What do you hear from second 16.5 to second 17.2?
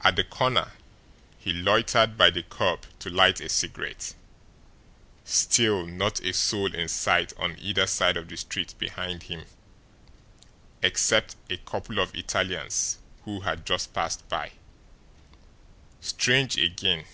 again!